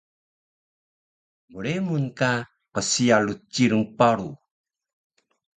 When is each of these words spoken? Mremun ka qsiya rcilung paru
Mremun 1.51 2.05
ka 2.17 2.31
qsiya 2.75 3.17
rcilung 3.27 3.85
paru 3.97 4.29